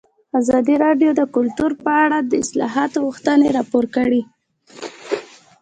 [0.39, 4.21] ازادي راډیو د کلتور په اړه د اصلاحاتو غوښتنې راپور کړې.